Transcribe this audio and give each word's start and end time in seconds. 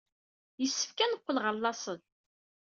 Yessefk 0.61 0.97
ad 0.99 1.09
neqqel 1.11 1.37
ɣer 1.43 1.53
laṣel. 1.57 1.99